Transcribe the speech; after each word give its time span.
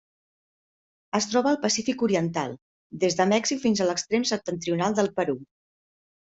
Es 1.19 1.27
troba 1.33 1.51
al 1.55 1.59
Pacífic 1.65 2.01
oriental: 2.07 2.57
des 3.05 3.19
de 3.21 3.29
Mèxic 3.35 3.63
fins 3.69 3.85
a 3.85 3.89
l'extrem 3.93 4.29
septentrional 4.35 5.01
del 5.01 5.15
Perú. 5.23 5.41